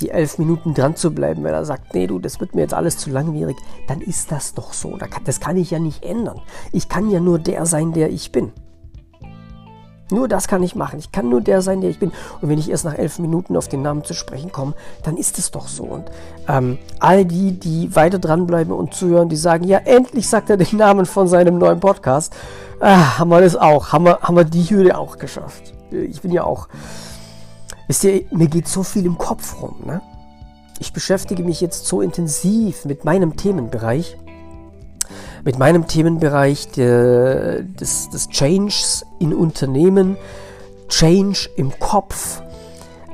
die 0.01 0.11
elf 0.11 0.39
Minuten 0.39 0.75
dran 0.75 0.97
zu 0.97 1.13
bleiben, 1.13 1.45
wenn 1.45 1.55
er 1.55 1.65
sagt, 1.65 1.95
nee, 1.95 2.07
du, 2.07 2.19
das 2.19 2.41
wird 2.41 2.55
mir 2.55 2.63
jetzt 2.63 2.75
alles 2.75 2.99
zu 2.99 3.11
langwierig, 3.11 3.57
dann 3.89 4.01
ist 4.01 4.33
das 4.33 4.55
doch 4.55 4.73
so. 4.73 4.99
Das 5.25 5.41
kann 5.41 5.57
ich 5.57 5.71
ja 5.71 5.79
nicht 5.79 6.05
ändern. 6.05 6.41
Ich 6.73 6.89
kann 6.89 7.11
ja 7.11 7.21
nur 7.21 7.39
der 7.39 7.67
sein, 7.67 7.93
der 7.93 8.11
ich 8.11 8.33
bin. 8.33 8.53
Nur 10.11 10.29
das 10.29 10.49
kann 10.49 10.63
ich 10.63 10.75
machen. 10.75 10.99
Ich 10.99 11.13
kann 11.13 11.31
nur 11.31 11.41
der 11.41 11.63
sein, 11.63 11.81
der 11.81 11.89
ich 11.89 11.99
bin. 11.99 12.13
Und 12.41 12.49
wenn 12.49 12.59
ich 12.59 12.71
erst 12.71 12.85
nach 12.85 12.97
elf 12.97 13.19
Minuten 13.19 13.57
auf 13.57 13.69
den 13.69 13.83
Namen 13.83 14.05
zu 14.05 14.13
sprechen 14.13 14.53
komme, 14.53 14.75
dann 15.03 15.17
ist 15.17 15.39
es 15.39 15.51
doch 15.51 15.67
so. 15.67 15.85
Und 15.85 16.11
ähm, 16.47 16.79
all 17.01 17.25
die, 17.25 17.59
die 17.59 17.95
weiter 17.97 18.19
dranbleiben 18.19 18.73
und 18.73 18.93
zuhören, 18.93 19.31
die 19.31 19.37
sagen, 19.37 19.65
ja, 19.65 19.79
endlich 19.79 20.29
sagt 20.29 20.51
er 20.51 20.59
den 20.59 20.77
Namen 20.77 21.07
von 21.07 21.27
seinem 21.27 21.59
neuen 21.59 21.81
Podcast, 21.81 22.35
ah, 22.81 23.19
haben 23.19 23.31
wir 23.31 23.41
das 23.41 23.57
auch. 23.57 23.93
Haben 23.93 24.05
wir, 24.05 24.21
haben 24.21 24.37
wir 24.37 24.45
die 24.45 24.65
Hürde 24.65 24.99
auch 24.99 25.17
geschafft. 25.17 25.73
Ich 25.91 26.21
bin 26.21 26.33
ja 26.33 26.45
auch 26.45 26.69
Wisst 27.95 28.03
ihr, 28.03 28.25
mir 28.33 28.49
geht 28.49 28.67
so 28.67 28.83
viel 28.83 29.07
im 29.07 29.17
Kopf 29.19 29.63
rum. 29.63 29.77
Ne? 29.87 30.03
Ich 30.81 30.93
beschäftige 30.93 31.45
mich 31.45 31.61
jetzt 31.61 31.87
so 31.87 32.01
intensiv 32.01 32.85
mit 32.87 33.05
meinem 33.05 33.37
Themenbereich, 33.37 34.17
mit 35.45 35.61
meinem 35.61 35.87
Themenbereich 35.87 36.73
de, 36.73 37.63
des, 37.63 38.11
des 38.11 38.31
Changes 38.31 39.07
in 39.21 39.33
Unternehmen, 39.33 40.17
Change 40.89 41.49
im 41.55 41.71
Kopf, 41.79 42.43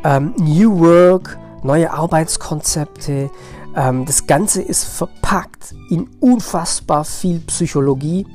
ähm, 0.03 0.33
New 0.39 0.81
Work, 0.81 1.37
neue 1.63 1.93
Arbeitskonzepte. 1.93 3.29
Ähm, 3.77 4.07
das 4.07 4.27
Ganze 4.27 4.63
ist 4.63 4.85
verpackt 4.85 5.75
in 5.91 6.09
unfassbar 6.21 7.05
viel 7.05 7.41
Psychologie 7.41 8.27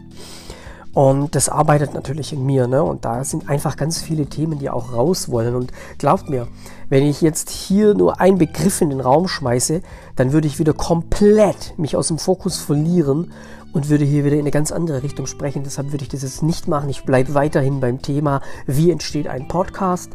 und 0.95 1.35
das 1.35 1.49
arbeitet 1.49 1.93
natürlich 1.93 2.31
in 2.31 2.45
mir. 2.45 2.67
Ne? 2.67 2.81
Und 2.81 3.03
da 3.03 3.25
sind 3.25 3.49
einfach 3.49 3.75
ganz 3.75 4.01
viele 4.01 4.27
Themen, 4.27 4.59
die 4.59 4.69
auch 4.69 4.93
raus 4.93 5.29
wollen. 5.29 5.53
Und 5.53 5.73
glaubt 5.97 6.29
mir, 6.29 6.47
wenn 6.87 7.05
ich 7.05 7.19
jetzt 7.19 7.49
hier 7.49 7.93
nur 7.93 8.21
einen 8.21 8.37
Begriff 8.37 8.79
in 8.79 8.91
den 8.91 9.01
Raum 9.01 9.27
schmeiße, 9.27 9.81
dann 10.15 10.31
würde 10.31 10.47
ich 10.47 10.57
wieder 10.57 10.71
komplett 10.71 11.77
mich 11.77 11.97
aus 11.97 12.07
dem 12.07 12.17
Fokus 12.17 12.61
verlieren 12.61 13.33
und 13.73 13.89
würde 13.89 14.05
hier 14.05 14.23
wieder 14.23 14.35
in 14.35 14.43
eine 14.43 14.51
ganz 14.51 14.71
andere 14.71 15.03
Richtung 15.03 15.27
sprechen. 15.27 15.63
Deshalb 15.65 15.91
würde 15.91 16.05
ich 16.05 16.09
das 16.09 16.21
jetzt 16.21 16.43
nicht 16.43 16.69
machen. 16.69 16.87
Ich 16.89 17.03
bleibe 17.03 17.33
weiterhin 17.33 17.81
beim 17.81 18.01
Thema, 18.01 18.39
wie 18.65 18.89
entsteht 18.89 19.27
ein 19.27 19.49
Podcast 19.49 20.11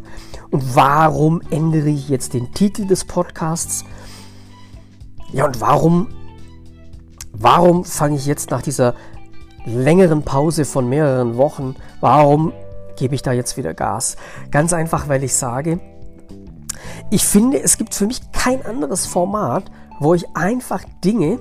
und 0.50 0.74
warum 0.74 1.42
ändere 1.50 1.90
ich 1.90 2.08
jetzt 2.08 2.32
den 2.32 2.54
Titel 2.54 2.86
des 2.86 3.04
Podcasts. 3.04 3.84
Ja, 5.30 5.44
und 5.44 5.60
warum, 5.60 6.08
warum 7.32 7.84
fange 7.84 8.16
ich 8.16 8.24
jetzt 8.24 8.50
nach 8.50 8.62
dieser 8.62 8.94
längeren 9.64 10.22
Pause 10.22 10.64
von 10.64 10.88
mehreren 10.88 11.36
Wochen, 11.36 11.76
warum 12.00 12.52
gebe 12.96 13.14
ich 13.14 13.22
da 13.22 13.32
jetzt 13.32 13.56
wieder 13.56 13.74
Gas? 13.74 14.16
Ganz 14.50 14.72
einfach, 14.72 15.08
weil 15.08 15.24
ich 15.24 15.34
sage, 15.34 15.80
ich 17.10 17.24
finde, 17.24 17.62
es 17.62 17.76
gibt 17.76 17.94
für 17.94 18.06
mich 18.06 18.20
kein 18.32 18.64
anderes 18.64 19.06
Format, 19.06 19.64
wo 19.98 20.14
ich 20.14 20.24
einfach 20.34 20.82
Dinge 21.04 21.38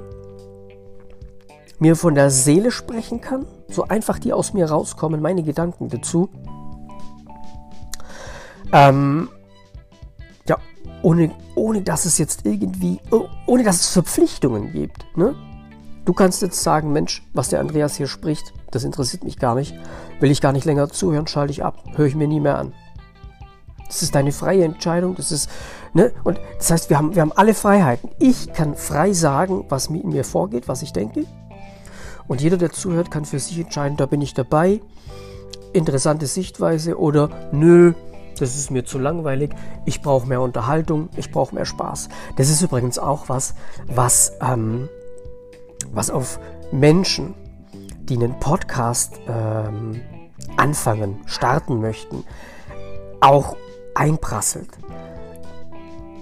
mir 1.79 1.95
von 1.95 2.15
der 2.15 2.29
Seele 2.29 2.71
sprechen 2.71 3.21
kann, 3.21 3.45
so 3.69 3.83
einfach 3.83 4.19
die 4.19 4.33
aus 4.33 4.53
mir 4.53 4.69
rauskommen, 4.69 5.21
meine 5.21 5.43
Gedanken 5.43 5.87
dazu. 5.87 6.29
Ähm, 8.71 9.29
ja, 10.47 10.57
ohne, 11.01 11.31
ohne 11.55 11.81
dass 11.81 12.05
es 12.05 12.17
jetzt 12.17 12.45
irgendwie, 12.45 12.99
oh, 13.11 13.27
ohne 13.45 13.63
dass 13.63 13.77
es 13.77 13.87
Verpflichtungen 13.89 14.73
gibt. 14.73 15.05
Ne? 15.15 15.35
Du 16.09 16.13
kannst 16.13 16.41
jetzt 16.41 16.63
sagen, 16.63 16.91
Mensch, 16.91 17.21
was 17.35 17.49
der 17.49 17.59
Andreas 17.59 17.95
hier 17.95 18.07
spricht, 18.07 18.51
das 18.71 18.83
interessiert 18.83 19.23
mich 19.23 19.37
gar 19.37 19.53
nicht. 19.53 19.75
Will 20.19 20.31
ich 20.31 20.41
gar 20.41 20.53
nicht 20.53 20.65
länger 20.65 20.89
zuhören, 20.89 21.27
schalte 21.27 21.51
ich 21.51 21.63
ab, 21.63 21.83
höre 21.93 22.07
ich 22.07 22.15
mir 22.15 22.27
nie 22.27 22.39
mehr 22.39 22.57
an. 22.57 22.73
Das 23.85 24.01
ist 24.01 24.15
deine 24.15 24.31
freie 24.31 24.63
Entscheidung. 24.63 25.13
Das 25.13 25.31
ist, 25.31 25.51
ne? 25.93 26.11
Und 26.23 26.39
das 26.57 26.71
heißt, 26.71 26.89
wir 26.89 26.97
haben, 26.97 27.13
wir 27.13 27.21
haben 27.21 27.31
alle 27.31 27.53
Freiheiten. 27.53 28.09
Ich 28.17 28.51
kann 28.53 28.73
frei 28.73 29.13
sagen, 29.13 29.65
was 29.69 29.85
in 29.85 30.09
mir 30.09 30.23
vorgeht, 30.23 30.67
was 30.67 30.81
ich 30.81 30.93
denke. 30.93 31.25
Und 32.27 32.41
jeder, 32.41 32.57
der 32.57 32.71
zuhört, 32.71 33.11
kann 33.11 33.25
für 33.25 33.37
sich 33.37 33.59
entscheiden, 33.59 33.95
da 33.95 34.07
bin 34.07 34.23
ich 34.23 34.33
dabei. 34.33 34.81
Interessante 35.73 36.25
Sichtweise 36.25 36.97
oder 36.97 37.29
nö, 37.51 37.93
das 38.39 38.55
ist 38.55 38.71
mir 38.71 38.83
zu 38.83 38.97
langweilig. 38.97 39.51
Ich 39.85 40.01
brauche 40.01 40.27
mehr 40.27 40.41
Unterhaltung, 40.41 41.09
ich 41.17 41.29
brauche 41.29 41.53
mehr 41.53 41.65
Spaß. 41.65 42.09
Das 42.35 42.49
ist 42.49 42.63
übrigens 42.63 42.97
auch 42.97 43.29
was, 43.29 43.53
was 43.85 44.33
ähm, 44.41 44.89
was 45.93 46.09
auf 46.09 46.39
Menschen, 46.71 47.33
die 48.03 48.15
einen 48.15 48.39
Podcast 48.39 49.19
ähm, 49.27 50.01
anfangen, 50.57 51.19
starten 51.25 51.79
möchten, 51.79 52.23
auch 53.21 53.55
einprasselt. 53.95 54.69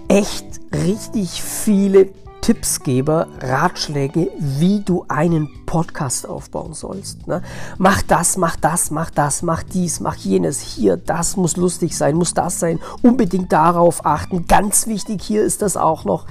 Echt 0.08 0.60
richtig 0.72 1.42
viele 1.42 2.08
Tippsgeber, 2.40 3.26
Ratschläge, 3.42 4.30
wie 4.38 4.80
du 4.80 5.04
einen 5.08 5.50
Podcast 5.66 6.26
aufbauen 6.26 6.72
sollst. 6.72 7.26
Ne? 7.26 7.42
Mach 7.76 8.00
das, 8.00 8.38
mach 8.38 8.56
das, 8.56 8.90
mach 8.90 9.10
das, 9.10 9.42
mach 9.42 9.62
dies, 9.62 10.00
mach 10.00 10.14
jenes. 10.14 10.60
Hier, 10.60 10.96
das 10.96 11.36
muss 11.36 11.58
lustig 11.58 11.94
sein, 11.94 12.16
muss 12.16 12.32
das 12.32 12.58
sein. 12.58 12.80
Unbedingt 13.02 13.52
darauf 13.52 14.06
achten. 14.06 14.46
Ganz 14.46 14.86
wichtig, 14.86 15.22
hier 15.22 15.42
ist 15.42 15.60
das 15.60 15.76
auch 15.76 16.06
noch. 16.06 16.24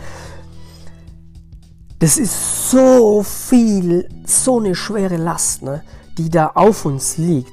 Das 1.99 2.17
ist 2.17 2.69
so 2.69 3.23
viel, 3.23 4.07
so 4.25 4.59
eine 4.59 4.75
schwere 4.75 5.17
Last, 5.17 5.63
ne, 5.63 5.83
die 6.17 6.29
da 6.29 6.51
auf 6.53 6.85
uns 6.85 7.17
liegt, 7.17 7.51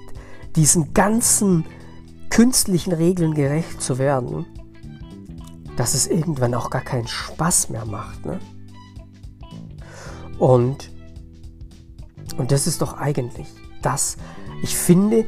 diesen 0.55 0.93
ganzen 0.93 1.65
künstlichen 2.29 2.93
Regeln 2.93 3.35
gerecht 3.35 3.81
zu 3.81 3.99
werden, 3.99 4.45
dass 5.77 5.95
es 5.95 6.07
irgendwann 6.07 6.55
auch 6.55 6.69
gar 6.69 6.83
keinen 6.83 7.07
Spaß 7.07 7.71
mehr 7.71 7.87
macht. 7.87 8.27
Ne? 8.27 8.39
Und, 10.39 10.91
und 12.37 12.53
das 12.53 12.67
ist 12.67 12.83
doch 12.83 12.99
eigentlich 12.99 13.49
das. 13.81 14.19
Ich 14.63 14.77
finde, 14.77 15.25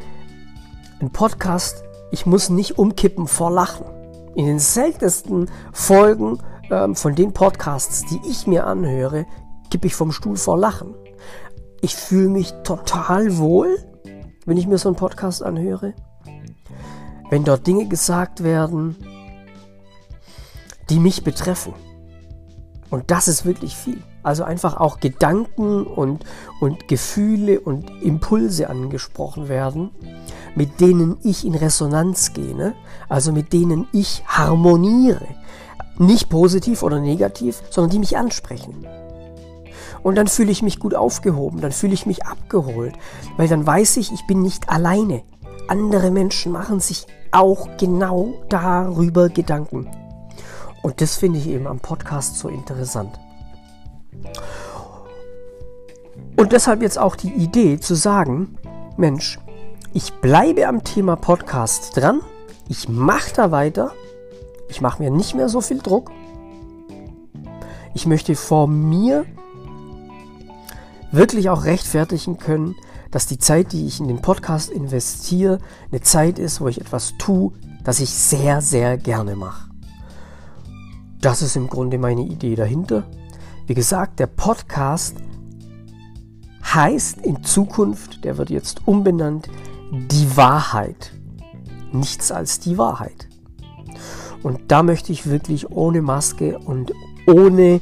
ein 1.00 1.10
Podcast, 1.10 1.84
ich 2.10 2.26
muss 2.26 2.50
nicht 2.50 2.78
umkippen 2.78 3.26
vor 3.26 3.50
Lachen. 3.50 3.86
In 4.34 4.46
den 4.46 4.58
seltensten 4.58 5.50
Folgen 5.72 6.38
ähm, 6.70 6.94
von 6.94 7.14
den 7.14 7.32
Podcasts, 7.32 8.04
die 8.06 8.20
ich 8.28 8.46
mir 8.46 8.66
anhöre, 8.66 9.26
kippe 9.70 9.86
ich 9.86 9.94
vom 9.94 10.12
Stuhl 10.12 10.36
vor 10.36 10.58
Lachen. 10.58 10.94
Ich 11.80 11.94
fühle 11.94 12.28
mich 12.28 12.52
total 12.64 13.38
wohl, 13.38 13.78
wenn 14.44 14.56
ich 14.56 14.66
mir 14.66 14.78
so 14.78 14.88
einen 14.88 14.96
Podcast 14.96 15.42
anhöre. 15.42 15.94
Wenn 17.30 17.44
dort 17.44 17.66
Dinge 17.66 17.86
gesagt 17.86 18.42
werden, 18.42 18.96
die 20.88 21.00
mich 21.00 21.24
betreffen. 21.24 21.74
Und 22.90 23.10
das 23.10 23.26
ist 23.28 23.44
wirklich 23.44 23.76
viel. 23.76 24.02
Also 24.22 24.44
einfach 24.44 24.76
auch 24.76 25.00
Gedanken 25.00 25.86
und, 25.86 26.24
und 26.60 26.88
Gefühle 26.88 27.60
und 27.60 27.90
Impulse 28.02 28.70
angesprochen 28.70 29.48
werden, 29.48 29.90
mit 30.54 30.80
denen 30.80 31.18
ich 31.22 31.44
in 31.44 31.54
Resonanz 31.54 32.32
gehe, 32.32 32.56
ne? 32.56 32.74
also 33.08 33.32
mit 33.32 33.52
denen 33.52 33.86
ich 33.92 34.24
harmoniere. 34.26 35.26
Nicht 35.98 36.28
positiv 36.28 36.82
oder 36.82 37.00
negativ, 37.00 37.62
sondern 37.70 37.90
die 37.90 37.98
mich 37.98 38.16
ansprechen. 38.16 38.86
Und 40.02 40.14
dann 40.14 40.28
fühle 40.28 40.52
ich 40.52 40.62
mich 40.62 40.78
gut 40.78 40.94
aufgehoben, 40.94 41.60
dann 41.60 41.72
fühle 41.72 41.94
ich 41.94 42.06
mich 42.06 42.26
abgeholt, 42.26 42.94
weil 43.36 43.48
dann 43.48 43.66
weiß 43.66 43.96
ich, 43.96 44.12
ich 44.12 44.26
bin 44.26 44.42
nicht 44.42 44.68
alleine. 44.68 45.22
Andere 45.68 46.10
Menschen 46.10 46.52
machen 46.52 46.80
sich 46.80 47.06
auch 47.32 47.68
genau 47.76 48.34
darüber 48.48 49.28
Gedanken. 49.28 49.90
Und 50.82 51.00
das 51.00 51.16
finde 51.16 51.38
ich 51.40 51.48
eben 51.48 51.66
am 51.66 51.80
Podcast 51.80 52.38
so 52.38 52.48
interessant. 52.48 53.18
Und 56.36 56.52
deshalb 56.52 56.82
jetzt 56.82 56.98
auch 56.98 57.16
die 57.16 57.32
Idee 57.32 57.80
zu 57.80 57.94
sagen, 57.94 58.56
Mensch, 58.96 59.38
ich 59.92 60.12
bleibe 60.14 60.68
am 60.68 60.84
Thema 60.84 61.16
Podcast 61.16 61.96
dran, 61.96 62.20
ich 62.68 62.88
mache 62.88 63.32
da 63.34 63.50
weiter, 63.50 63.92
ich 64.68 64.80
mache 64.80 65.02
mir 65.02 65.10
nicht 65.10 65.34
mehr 65.34 65.48
so 65.48 65.60
viel 65.60 65.78
Druck. 65.78 66.10
Ich 67.94 68.06
möchte 68.06 68.34
vor 68.34 68.66
mir 68.66 69.24
wirklich 71.12 71.48
auch 71.48 71.64
rechtfertigen 71.64 72.38
können, 72.38 72.74
dass 73.10 73.26
die 73.26 73.38
Zeit, 73.38 73.72
die 73.72 73.86
ich 73.86 74.00
in 74.00 74.08
den 74.08 74.20
Podcast 74.20 74.70
investiere, 74.70 75.58
eine 75.90 76.00
Zeit 76.00 76.38
ist, 76.38 76.60
wo 76.60 76.68
ich 76.68 76.80
etwas 76.80 77.14
tue, 77.18 77.52
das 77.84 78.00
ich 78.00 78.10
sehr, 78.10 78.60
sehr 78.60 78.98
gerne 78.98 79.36
mache. 79.36 79.70
Das 81.20 81.40
ist 81.40 81.56
im 81.56 81.68
Grunde 81.68 81.98
meine 81.98 82.22
Idee 82.22 82.56
dahinter. 82.56 83.04
Wie 83.66 83.74
gesagt, 83.74 84.20
der 84.20 84.26
Podcast 84.26 85.16
heißt 86.62 87.18
in 87.22 87.42
Zukunft, 87.42 88.24
der 88.24 88.38
wird 88.38 88.50
jetzt 88.50 88.86
umbenannt, 88.86 89.48
die 89.90 90.36
Wahrheit. 90.36 91.12
Nichts 91.92 92.30
als 92.30 92.60
die 92.60 92.76
Wahrheit. 92.76 93.28
Und 94.46 94.70
da 94.70 94.84
möchte 94.84 95.10
ich 95.10 95.28
wirklich 95.28 95.72
ohne 95.72 96.02
Maske 96.02 96.56
und 96.56 96.92
ohne, 97.26 97.80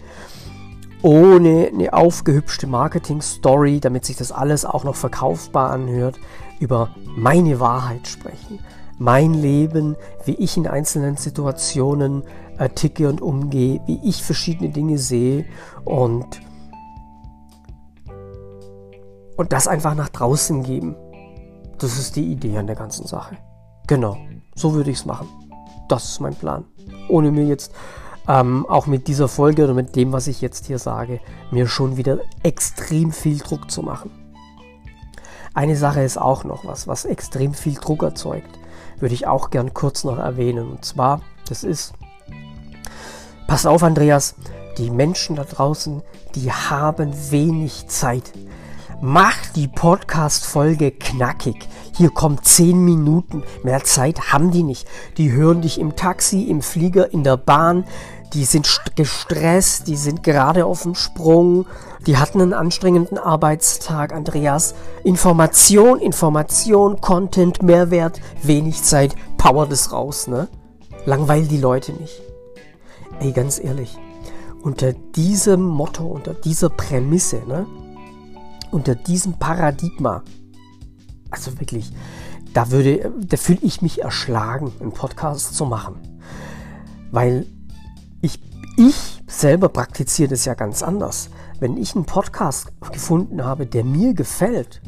ohne 1.02 1.68
eine 1.70 1.92
aufgehübschte 1.92 2.66
Marketing-Story, 2.66 3.80
damit 3.80 4.06
sich 4.06 4.16
das 4.16 4.32
alles 4.32 4.64
auch 4.64 4.82
noch 4.82 4.94
verkaufbar 4.94 5.68
anhört, 5.72 6.18
über 6.60 6.88
meine 7.04 7.60
Wahrheit 7.60 8.08
sprechen. 8.08 8.60
Mein 8.96 9.34
Leben, 9.34 9.94
wie 10.24 10.36
ich 10.36 10.56
in 10.56 10.66
einzelnen 10.66 11.18
Situationen 11.18 12.22
äh, 12.56 12.70
ticke 12.70 13.10
und 13.10 13.20
umgehe, 13.20 13.82
wie 13.84 14.00
ich 14.02 14.22
verschiedene 14.22 14.70
Dinge 14.70 14.96
sehe 14.96 15.44
und, 15.84 16.40
und 19.36 19.52
das 19.52 19.68
einfach 19.68 19.94
nach 19.94 20.08
draußen 20.08 20.62
geben. 20.62 20.96
Das 21.76 21.98
ist 21.98 22.16
die 22.16 22.32
Idee 22.32 22.56
an 22.56 22.66
der 22.66 22.76
ganzen 22.76 23.06
Sache. 23.06 23.36
Genau, 23.86 24.16
so 24.54 24.72
würde 24.72 24.90
ich 24.90 25.00
es 25.00 25.04
machen. 25.04 25.28
Das 25.88 26.04
ist 26.04 26.20
mein 26.20 26.34
Plan. 26.34 26.64
Ohne 27.08 27.30
mir 27.30 27.44
jetzt 27.44 27.72
ähm, 28.28 28.66
auch 28.66 28.86
mit 28.86 29.08
dieser 29.08 29.28
Folge 29.28 29.64
oder 29.64 29.74
mit 29.74 29.96
dem, 29.96 30.12
was 30.12 30.26
ich 30.26 30.40
jetzt 30.40 30.66
hier 30.66 30.78
sage, 30.78 31.20
mir 31.50 31.66
schon 31.66 31.96
wieder 31.96 32.18
extrem 32.42 33.12
viel 33.12 33.38
Druck 33.38 33.70
zu 33.70 33.82
machen. 33.82 34.10
Eine 35.52 35.76
Sache 35.76 36.02
ist 36.02 36.18
auch 36.18 36.44
noch 36.44 36.64
was, 36.64 36.88
was 36.88 37.04
extrem 37.04 37.54
viel 37.54 37.74
Druck 37.74 38.02
erzeugt, 38.02 38.58
würde 38.98 39.14
ich 39.14 39.26
auch 39.26 39.50
gern 39.50 39.72
kurz 39.72 40.04
noch 40.04 40.18
erwähnen. 40.18 40.68
Und 40.68 40.84
zwar, 40.84 41.20
das 41.48 41.62
ist 41.62 41.94
Pass 43.46 43.66
auf, 43.66 43.82
Andreas, 43.82 44.34
die 44.78 44.90
Menschen 44.90 45.36
da 45.36 45.44
draußen, 45.44 46.02
die 46.34 46.50
haben 46.50 47.12
wenig 47.30 47.86
Zeit. 47.88 48.32
Mach 49.00 49.36
die 49.54 49.68
Podcast-Folge 49.68 50.92
knackig. 50.92 51.68
Hier 51.96 52.10
kommt 52.10 52.44
10 52.44 52.84
Minuten. 52.84 53.42
Mehr 53.62 53.82
Zeit 53.84 54.32
haben 54.32 54.50
die 54.50 54.62
nicht. 54.62 54.86
Die 55.18 55.32
hören 55.32 55.62
dich 55.62 55.78
im 55.78 55.96
Taxi, 55.96 56.44
im 56.44 56.62
Flieger, 56.62 57.12
in 57.12 57.24
der 57.24 57.36
Bahn. 57.36 57.84
Die 58.32 58.44
sind 58.44 58.68
gestresst, 58.94 59.88
die 59.88 59.96
sind 59.96 60.22
gerade 60.22 60.64
auf 60.64 60.82
dem 60.82 60.94
Sprung. 60.94 61.66
Die 62.06 62.16
hatten 62.16 62.40
einen 62.40 62.52
anstrengenden 62.52 63.18
Arbeitstag, 63.18 64.12
Andreas. 64.12 64.74
Information, 65.02 65.98
Information, 65.98 67.00
Content, 67.00 67.62
Mehrwert, 67.62 68.20
wenig 68.42 68.82
Zeit, 68.82 69.16
power 69.38 69.66
das 69.66 69.92
raus, 69.92 70.28
ne? 70.28 70.48
Langweil 71.04 71.46
die 71.46 71.58
Leute 71.58 71.92
nicht. 71.92 72.22
Ey, 73.20 73.32
ganz 73.32 73.62
ehrlich, 73.62 73.98
unter 74.62 74.92
diesem 74.92 75.62
Motto, 75.62 76.04
unter 76.06 76.34
dieser 76.34 76.70
Prämisse, 76.70 77.42
ne, 77.46 77.66
unter 78.74 78.96
diesem 78.96 79.38
Paradigma, 79.38 80.24
also 81.30 81.58
wirklich, 81.60 81.92
da 82.52 82.70
würde, 82.70 83.12
da 83.16 83.36
fühle 83.36 83.60
ich 83.62 83.82
mich 83.82 84.02
erschlagen, 84.02 84.72
einen 84.80 84.92
Podcast 84.92 85.54
zu 85.54 85.64
machen. 85.64 85.96
Weil 87.12 87.46
ich, 88.20 88.40
ich 88.76 89.22
selber 89.28 89.68
praktiziere 89.68 90.30
das 90.30 90.44
ja 90.44 90.54
ganz 90.54 90.82
anders. 90.82 91.30
Wenn 91.60 91.76
ich 91.76 91.94
einen 91.94 92.04
Podcast 92.04 92.72
gefunden 92.92 93.44
habe, 93.44 93.64
der 93.64 93.84
mir 93.84 94.12
gefällt, 94.12 94.82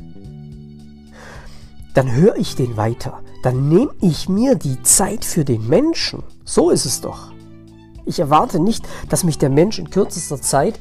dann 1.95 2.13
höre 2.13 2.37
ich 2.37 2.57
den 2.57 2.77
weiter. 2.77 3.21
Dann 3.43 3.69
nehme 3.69 3.95
ich 4.01 4.29
mir 4.29 4.57
die 4.57 4.83
Zeit 4.83 5.25
für 5.25 5.45
den 5.45 5.69
Menschen. 5.69 6.25
So 6.45 6.71
ist 6.71 6.85
es 6.85 7.01
doch. 7.01 7.31
Ich 8.05 8.19
erwarte 8.19 8.59
nicht, 8.59 8.87
dass 9.09 9.25
mich 9.25 9.39
der 9.39 9.51
Mensch 9.51 9.79
in 9.79 9.91
kürzester 9.91 10.41
Zeit 10.41 10.81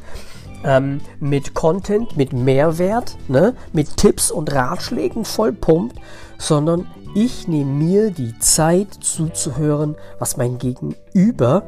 ähm, 0.65 0.99
mit 1.19 1.53
Content, 1.53 2.17
mit 2.17 2.33
Mehrwert, 2.33 3.17
ne, 3.27 3.53
mit 3.71 3.95
Tipps 3.97 4.31
und 4.31 4.51
Ratschlägen 4.51 5.23
vollpumpt, 5.23 5.97
sondern 6.37 6.87
ich 7.13 7.47
nehme 7.47 7.71
mir 7.71 8.11
die 8.11 8.37
Zeit 8.39 8.93
zuzuhören, 8.93 9.95
was 10.19 10.35
mein 10.35 10.57
Gegenüber 10.57 11.63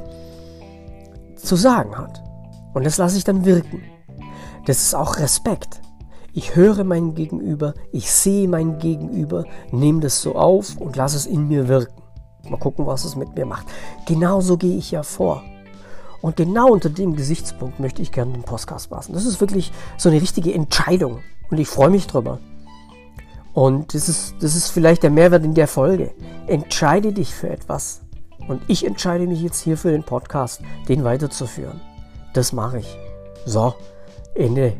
zu 1.37 1.55
sagen 1.55 1.97
hat. 1.97 2.21
Und 2.73 2.85
das 2.85 2.97
lasse 2.97 3.17
ich 3.17 3.23
dann 3.23 3.45
wirken. 3.45 3.81
Das 4.65 4.83
ist 4.83 4.95
auch 4.95 5.17
Respekt. 5.17 5.79
Ich 6.33 6.55
höre 6.55 6.83
mein 6.83 7.15
Gegenüber, 7.15 7.73
ich 7.91 8.11
sehe 8.11 8.47
mein 8.47 8.77
Gegenüber, 8.77 9.45
nehme 9.71 10.01
das 10.01 10.21
so 10.21 10.35
auf 10.35 10.77
und 10.77 10.95
lasse 10.95 11.17
es 11.17 11.25
in 11.25 11.47
mir 11.47 11.67
wirken. 11.67 12.03
Mal 12.49 12.57
gucken, 12.57 12.85
was 12.85 13.05
es 13.05 13.15
mit 13.15 13.35
mir 13.35 13.45
macht. 13.45 13.67
Genauso 14.05 14.57
gehe 14.57 14.77
ich 14.77 14.91
ja 14.91 15.03
vor. 15.03 15.43
Und 16.27 16.35
genau 16.35 16.67
unter 16.67 16.89
dem 16.89 17.15
Gesichtspunkt 17.15 17.79
möchte 17.79 18.01
ich 18.01 18.11
gerne 18.11 18.33
den 18.33 18.43
Podcast 18.43 18.91
machen. 18.91 19.13
Das 19.13 19.25
ist 19.25 19.39
wirklich 19.39 19.71
so 19.97 20.09
eine 20.09 20.21
richtige 20.21 20.53
Entscheidung. 20.53 21.19
Und 21.49 21.57
ich 21.57 21.69
freue 21.69 21.89
mich 21.89 22.05
drüber. 22.05 22.39
Und 23.53 23.93
das 23.93 24.09
ist, 24.09 24.35
das 24.41 24.53
ist 24.53 24.67
vielleicht 24.67 25.03
der 25.03 25.09
Mehrwert 25.09 25.45
in 25.45 25.53
der 25.53 25.69
Folge. 25.69 26.11
Entscheide 26.47 27.13
dich 27.13 27.33
für 27.33 27.49
etwas. 27.49 28.01
Und 28.45 28.61
ich 28.67 28.85
entscheide 28.85 29.25
mich 29.25 29.41
jetzt 29.41 29.61
hier 29.61 29.77
für 29.77 29.89
den 29.89 30.03
Podcast, 30.03 30.59
den 30.89 31.05
weiterzuführen. 31.05 31.79
Das 32.33 32.51
mache 32.51 32.79
ich. 32.79 32.97
So, 33.45 33.73
Ende, 34.35 34.73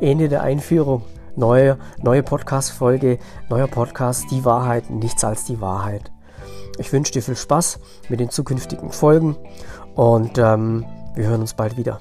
Ende 0.00 0.30
der 0.30 0.42
Einführung. 0.42 1.02
Neue, 1.36 1.76
neue 2.02 2.22
Podcast-Folge, 2.22 3.18
neuer 3.50 3.66
Podcast, 3.66 4.24
die 4.30 4.46
Wahrheit, 4.46 4.88
nichts 4.88 5.22
als 5.22 5.44
die 5.44 5.60
Wahrheit. 5.60 6.10
Ich 6.78 6.92
wünsche 6.94 7.12
dir 7.12 7.22
viel 7.22 7.36
Spaß 7.36 7.78
mit 8.08 8.20
den 8.20 8.30
zukünftigen 8.30 8.90
Folgen 8.90 9.36
und 9.94 10.38
ähm, 10.38 10.84
wir 11.14 11.28
hören 11.28 11.40
uns 11.40 11.54
bald 11.54 11.76
wieder. 11.76 12.00